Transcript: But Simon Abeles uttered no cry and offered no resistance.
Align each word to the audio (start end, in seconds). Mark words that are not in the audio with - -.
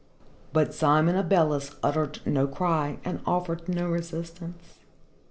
But 0.51 0.73
Simon 0.73 1.15
Abeles 1.15 1.75
uttered 1.83 2.21
no 2.25 2.47
cry 2.47 2.97
and 3.05 3.21
offered 3.27 3.69
no 3.69 3.85
resistance. 3.87 4.79